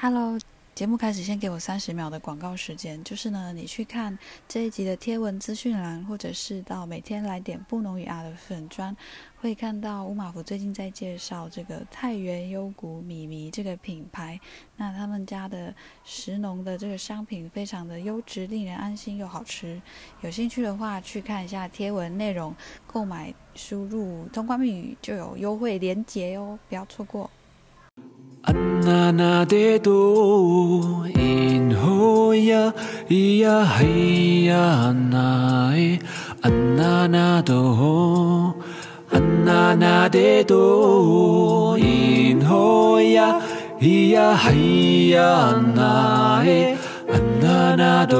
[0.00, 0.38] Hello，
[0.76, 3.02] 节目开始，先给我三十秒的广告时间。
[3.02, 4.16] 就是呢，你去看
[4.46, 8.96] 这一集的贴文资讯栏，或者是到每天来点布农语啊的粉砖，
[9.40, 14.38] 会看到乌马福最近在介绍这个太原优谷米米这个品牌。
[14.76, 15.74] 那他们家的
[16.04, 19.82] 食农的这个商品非常的优质，令人安心又好吃。
[20.20, 22.54] 有兴趣的话，去看一下贴文内容，
[22.86, 27.28] 购买输入通关密语就有优惠链接哦，不要错过。
[28.47, 32.73] 안나나 대도 인호야
[33.09, 35.99] 이야 하이야 나이
[36.41, 37.53] 안나나도
[39.11, 43.39] 안나나 대도 인호야
[43.81, 46.75] 이야 하이야 나이
[47.09, 48.17] 안나나도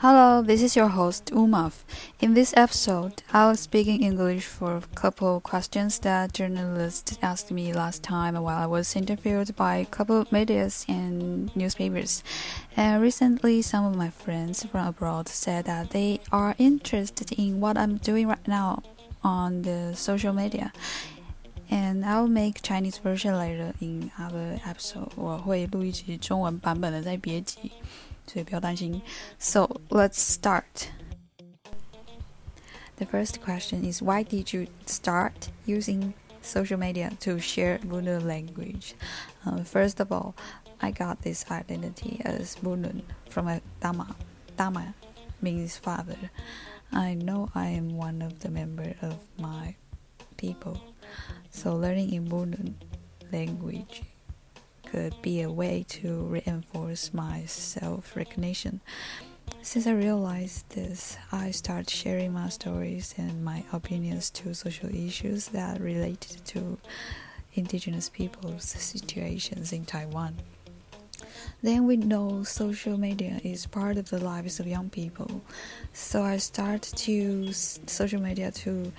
[0.00, 1.84] Hello, this is your host Umaf.
[2.20, 7.50] In this episode, I'll speak in English for a couple of questions that journalists asked
[7.50, 12.22] me last time while I was interviewed by a couple of medias and newspapers.
[12.76, 17.78] And recently, some of my friends from abroad said that they are interested in what
[17.78, 18.82] I'm doing right now
[19.24, 20.72] on the social media.
[21.70, 25.10] And I'll make Chinese version later in other episode.
[25.16, 27.72] 我会录一集中文版本的，在别集。
[28.26, 29.00] 所以不要担心。
[29.38, 30.88] So let's start.
[32.96, 38.94] The first question is why did you start using social media to share Bunun language?
[39.44, 40.34] Uh, first of all,
[40.80, 44.16] I got this identity as Bunun from a Dama.
[44.56, 44.94] Dama
[45.42, 46.30] means father.
[46.92, 49.74] I know I am one of the member of my
[50.36, 50.80] people.
[51.50, 52.74] So learning in Bunun
[53.32, 54.02] language
[54.91, 58.81] could be a way to reinforce my self recognition.
[59.61, 65.47] Since I realized this, I started sharing my stories and my opinions to social issues
[65.49, 66.77] that related to
[67.53, 70.35] indigenous people's situations in Taiwan.
[71.61, 75.41] Then we know social media is part of the lives of young people,
[75.93, 78.91] so I started to use social media to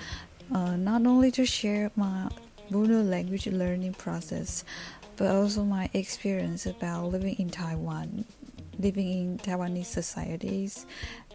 [0.54, 2.28] uh, not only to share my
[2.70, 4.64] Bunun language learning process,
[5.16, 8.24] but also my experience about living in Taiwan,
[8.78, 10.86] living in Taiwanese societies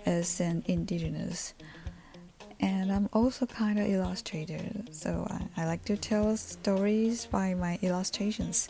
[0.05, 1.53] as an indigenous.
[2.59, 4.59] And I'm also kind of illustrator,
[4.91, 8.69] so I, I like to tell stories by my illustrations.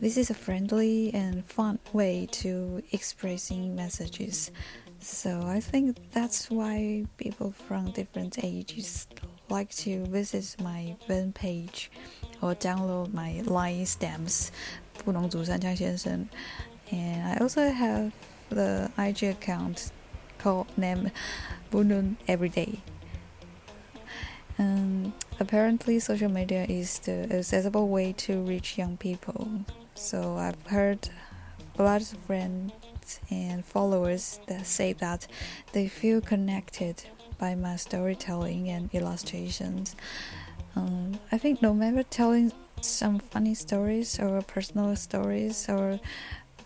[0.00, 4.50] This is a friendly and fun way to expressing messages.
[4.98, 9.06] So I think that's why people from different ages
[9.49, 11.91] like to visit my fan page
[12.41, 14.49] or download my line stamps
[15.03, 16.27] 布农族山枪先生
[16.91, 18.11] and I also have
[18.49, 19.91] the IG account
[20.37, 21.11] called name
[21.71, 22.79] Bunun Everyday.
[24.57, 29.49] Um, apparently, social media is the accessible way to reach young people.
[29.95, 31.09] So I've heard
[31.77, 35.27] a lot of friends and followers that say that
[35.73, 37.03] they feel connected
[37.40, 39.96] by my storytelling and illustrations.
[40.76, 42.52] Um, I think no matter telling
[42.82, 45.98] some funny stories or personal stories or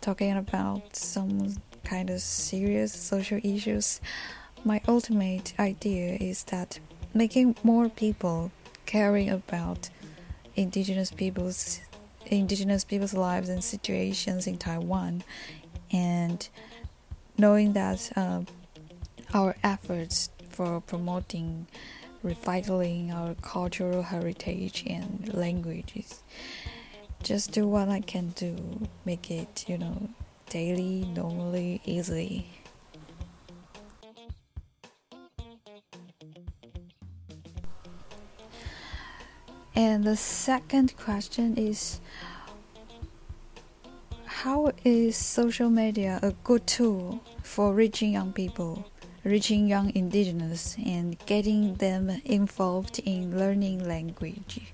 [0.00, 1.54] talking about some
[1.84, 4.00] kind of serious social issues,
[4.64, 6.80] my ultimate idea is that
[7.14, 8.50] making more people
[8.84, 9.88] caring about
[10.56, 11.80] indigenous people's
[12.26, 15.22] indigenous people's lives and situations in Taiwan
[15.92, 16.48] and
[17.36, 18.40] knowing that uh,
[19.34, 21.66] our efforts for promoting
[22.22, 26.22] revitalizing our cultural heritage and languages.
[27.22, 28.56] Just do what i can do.
[29.04, 30.08] Make it you know
[30.48, 32.46] daily normally easily.
[39.76, 42.00] And the second question is
[44.24, 48.84] how is social media a good tool for reaching young people
[49.24, 54.72] reaching young indigenous and getting them involved in learning language.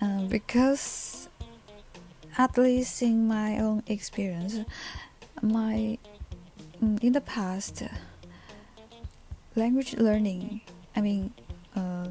[0.00, 1.28] Um, because,
[2.38, 4.60] at least in my own experience,
[5.42, 5.98] my
[6.80, 7.82] in the past,
[9.54, 10.60] language learning,
[10.96, 11.32] I mean,
[11.76, 12.08] uh,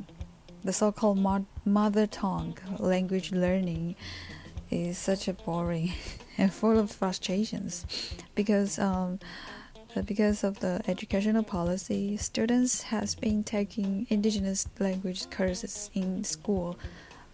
[0.64, 3.96] the so-called mo- mother tongue language learning,
[4.72, 5.94] is such a boring
[6.38, 7.86] and full of frustrations,
[8.36, 8.78] because.
[8.78, 9.20] Um,
[10.02, 16.78] because of the educational policy, students has been taking indigenous language courses in school.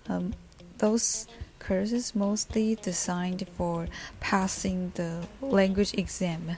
[0.08, 0.34] Um,
[0.78, 1.28] those
[1.60, 3.88] courses mostly designed for
[4.20, 6.58] passing the language exam.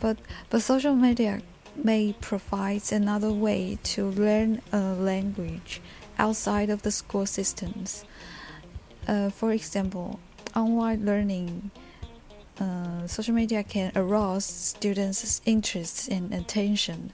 [0.00, 0.18] But
[0.50, 1.42] but social media
[1.74, 5.80] may provide another way to learn a language
[6.18, 8.04] outside of the school systems.
[9.06, 10.18] Uh, for example,
[10.54, 11.70] online learning,
[12.60, 17.12] uh, social media can arouse students' interest and attention.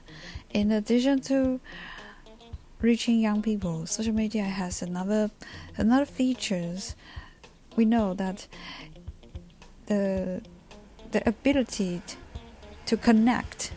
[0.51, 1.59] In addition to
[2.81, 5.31] reaching young people, social media has another
[5.77, 6.95] another features.
[7.75, 8.47] We know that
[9.87, 10.41] the
[11.11, 12.01] the ability
[12.85, 13.71] to connect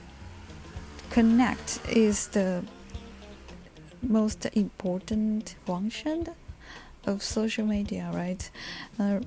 [1.10, 2.62] connect is the
[4.02, 6.26] most important function
[7.06, 8.50] of social media, right?
[8.98, 9.20] Uh,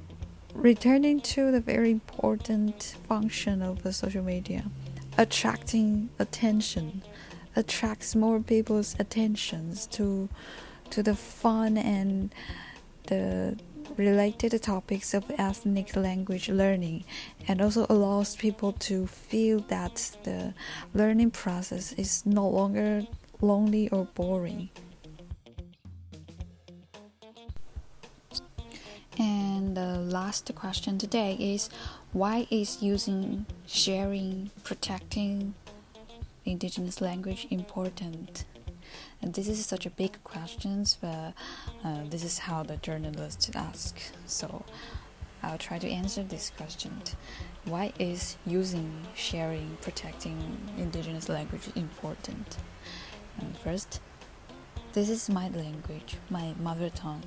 [0.54, 4.66] returning to the very important function of the social media,
[5.18, 7.04] attracting attention,
[7.56, 10.30] attracts more people's attentions to
[10.90, 12.34] to the fun and
[13.08, 13.56] the
[13.98, 17.04] related topics of ethnic language learning.
[17.48, 20.54] And also allows people to feel that the
[20.94, 23.06] learning process is no longer
[23.42, 24.70] lonely or boring.
[29.20, 31.70] And the last question today is
[32.14, 35.56] why is using, sharing, protecting
[36.46, 38.46] indigenous language important?
[39.22, 41.34] And this is such a big question, but
[41.84, 44.00] uh, this is how the journalists ask.
[44.26, 44.64] So
[45.44, 47.02] I'll try to answer this question.
[47.66, 50.38] Why is using, sharing, protecting
[50.78, 52.58] indigenous language important?
[53.38, 54.00] And first,
[54.94, 57.24] this is my language, my mother tongue,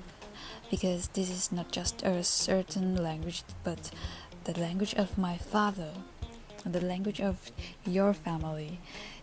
[0.71, 3.91] because this is not just a certain language, but
[4.45, 5.93] the language of my father,
[6.65, 7.51] the language of
[7.85, 8.81] your family.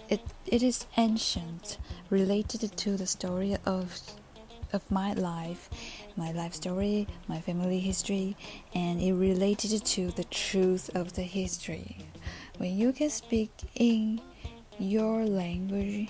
[0.10, 1.78] It, it is ancient,
[2.10, 4.00] related to the story of
[4.72, 5.70] of my life,
[6.16, 8.36] my life story, my family history,
[8.74, 11.98] and it related to the truth of the history.
[12.58, 14.22] When you can speak in
[14.78, 16.10] your language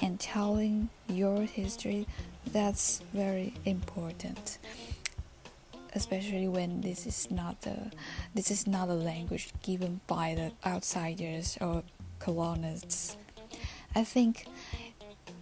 [0.00, 2.06] and telling your history,
[2.46, 4.58] that's very important.
[5.94, 7.90] Especially when this is not a
[8.34, 11.82] this is not a language given by the outsiders or
[12.18, 13.16] colonists.
[13.94, 14.46] I think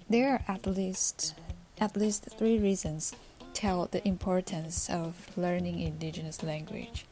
[0.08, 1.34] there are at least
[1.78, 3.14] at least three reasons
[3.54, 7.06] tell the importance of learning indigenous language.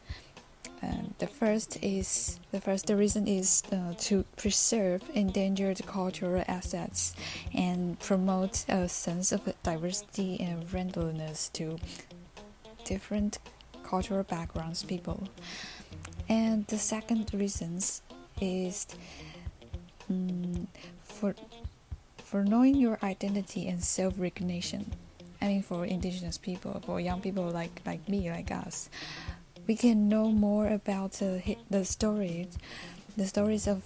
[1.18, 7.12] The first is the first reason is uh, to preserve endangered cultural assets
[7.52, 11.78] and promote a sense of diversity and friendliness to
[12.84, 13.38] different
[13.82, 15.28] cultural backgrounds people.
[16.28, 17.80] And the second reason
[18.40, 18.86] is
[20.08, 20.68] um,
[21.02, 21.34] for
[22.18, 24.92] for knowing your identity and self-recognition.
[25.40, 28.88] I mean, for indigenous people, for young people like like me, like us,
[29.68, 32.58] we can know more about the the stories,
[33.16, 33.82] the stories of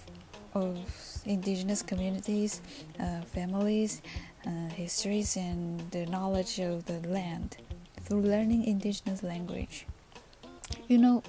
[0.55, 0.77] of
[1.25, 2.61] indigenous communities,
[2.99, 4.01] uh, families,
[4.47, 7.57] uh, histories, and the knowledge of the land
[8.01, 9.85] through learning indigenous language.
[10.87, 11.23] You know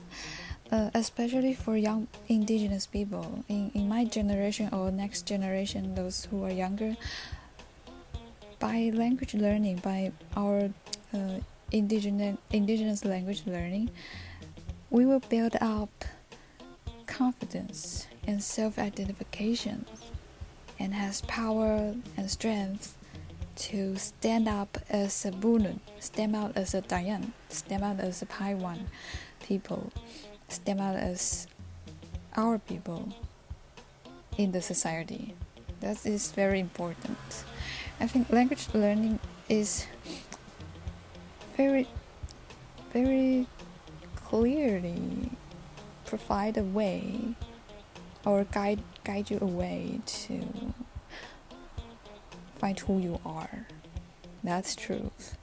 [0.72, 6.42] uh, especially for young indigenous people in, in my generation or next generation, those who
[6.44, 6.96] are younger,
[8.58, 10.70] by language learning, by our
[11.12, 11.38] uh,
[11.70, 13.90] indigenous, indigenous language learning,
[14.94, 16.04] we will build up
[17.06, 19.84] confidence and self identification
[20.78, 22.96] and has power and strength
[23.56, 28.26] to stand up as a Bunun, stand out as a Dayan, stand out as a
[28.26, 28.86] Paiwan
[29.44, 29.92] people
[30.48, 31.46] stand out as
[32.36, 33.12] our people
[34.38, 35.34] in the society.
[35.80, 37.18] That is very important.
[38.00, 39.86] I think language learning is
[41.56, 41.88] very,
[42.92, 43.46] very
[44.24, 45.30] clearly
[46.04, 47.34] provide a way
[48.24, 50.40] or guide guide you a way to
[52.56, 53.66] find who you are.
[54.42, 55.36] That's truth.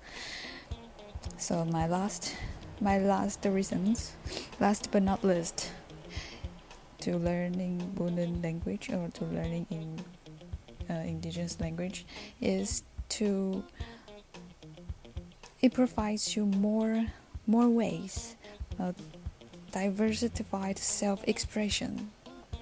[1.37, 2.35] So my last
[2.79, 4.13] my last reasons,
[4.59, 5.69] last but not least,
[7.01, 9.99] to learning Bunun language or to learning in
[10.89, 12.05] uh, indigenous language
[12.41, 13.63] is to
[15.61, 17.05] it provides you more
[17.45, 18.35] more ways
[19.71, 22.11] diversified self-expression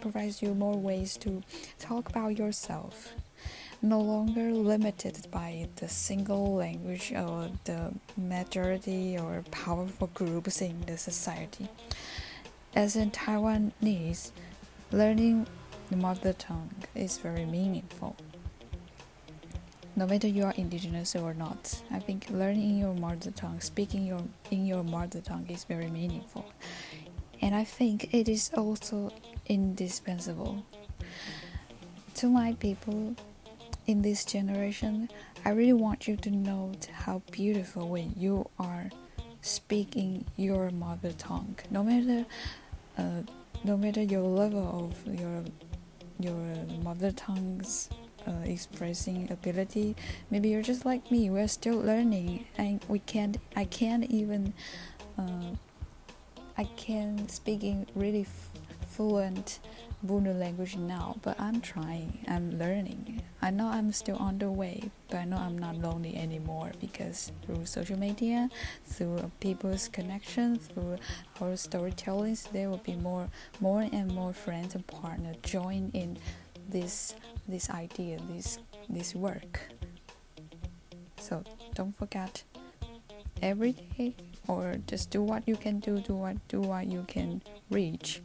[0.02, 1.44] provides you more ways to
[1.80, 3.14] talk about yourself
[3.82, 10.98] no longer limited by the single language or the majority or powerful groups in the
[10.98, 11.68] society.
[12.76, 14.32] As in Taiwanese,
[14.92, 15.48] learning
[15.90, 18.16] the mother tongue is very meaningful.
[20.00, 24.22] No matter you are indigenous or not, I think learning your mother tongue, speaking your
[24.50, 26.46] in your mother tongue is very meaningful.
[27.42, 29.12] And I think it is also
[29.48, 30.64] indispensable.
[32.14, 33.14] To my people,
[33.88, 35.10] in this generation,
[35.44, 38.90] I really want you to note how beautiful when you are
[39.42, 41.58] speaking your mother tongue.
[41.72, 42.26] No matter,
[42.98, 43.24] uh,
[43.66, 45.44] no matter your level of your
[46.22, 47.90] your mother tongue's
[48.28, 49.96] uh, expressing ability,
[50.30, 51.30] maybe you're just like me.
[51.30, 53.38] We're still learning, and we can't.
[53.56, 54.54] I can't even.
[55.18, 55.56] Uh,
[56.58, 58.26] I can speak in really
[58.90, 59.60] fluent
[60.06, 63.22] Bunun language now, but I'm trying, I'm learning.
[63.42, 67.34] I know I'm still on the way, but I know I'm not lonely anymore because
[67.46, 68.50] through social media,
[68.86, 70.98] through people's connections, through
[71.42, 73.28] our storytellings, there will be more,
[73.60, 76.18] more and more friends and partners join in
[76.70, 77.16] this,
[77.48, 79.60] this idea, this, this work.
[81.18, 81.44] So
[81.76, 82.44] don't forget
[83.42, 84.16] every day,
[84.48, 88.22] or just do what you can do, do what, do what you can reach.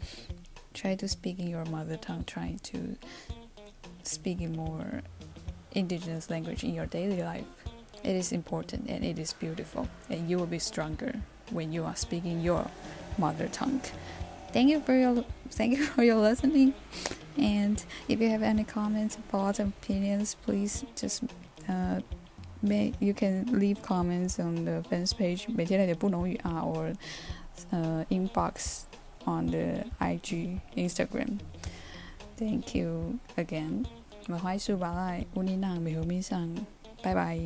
[0.72, 2.96] Try to speak in your mother tongue try to
[4.02, 5.02] speak in more
[5.72, 7.44] indigenous language in your daily life.
[8.02, 11.14] It is important and it is beautiful and you will be stronger
[11.50, 12.66] when you are speaking your
[13.18, 13.80] mother tongue
[14.54, 16.74] Thank you for your thank you for your listening.
[17.36, 17.76] And
[18.08, 21.24] if you have any comments, thoughts, opinions, please just
[21.68, 21.98] uh,
[22.62, 26.94] may, you can leave comments on the fans page 每天来点布农语啊 or
[27.72, 28.82] uh, inbox
[29.24, 31.40] on the IG Instagram.
[32.38, 33.86] Thank you again.
[34.28, 36.48] 唔係開書吧啦，烏尼娜美好面上，
[37.02, 37.36] 拜拜。